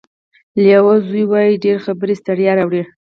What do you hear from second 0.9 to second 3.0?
زو وایي ډېرې خبرې ستړیا راوړي.